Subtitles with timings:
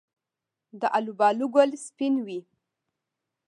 [0.79, 2.39] د الوبالو ګل سپین وي؟